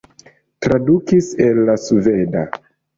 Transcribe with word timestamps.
Tradukis 0.67 1.31
el 1.47 1.63
la 1.71 1.79
sveda. 1.87 2.47